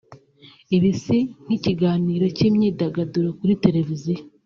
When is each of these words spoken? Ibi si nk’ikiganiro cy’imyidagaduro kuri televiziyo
Ibi 0.75 0.91
si 1.01 1.17
nk’ikiganiro 1.45 2.25
cy’imyidagaduro 2.35 3.29
kuri 3.39 3.53
televiziyo 3.63 4.21